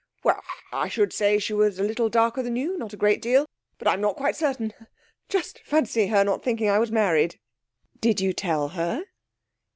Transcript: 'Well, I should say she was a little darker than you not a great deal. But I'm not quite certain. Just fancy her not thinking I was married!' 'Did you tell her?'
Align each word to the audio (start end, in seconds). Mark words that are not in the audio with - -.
'Well, 0.23 0.41
I 0.71 0.87
should 0.87 1.13
say 1.13 1.37
she 1.37 1.53
was 1.53 1.77
a 1.77 1.83
little 1.83 2.09
darker 2.09 2.41
than 2.41 2.55
you 2.55 2.75
not 2.75 2.91
a 2.91 2.97
great 2.97 3.21
deal. 3.21 3.45
But 3.77 3.87
I'm 3.87 4.01
not 4.01 4.15
quite 4.15 4.35
certain. 4.35 4.73
Just 5.29 5.59
fancy 5.59 6.07
her 6.07 6.23
not 6.23 6.43
thinking 6.43 6.67
I 6.71 6.79
was 6.79 6.91
married!' 6.91 7.39
'Did 7.99 8.19
you 8.19 8.33
tell 8.33 8.69
her?' 8.69 9.05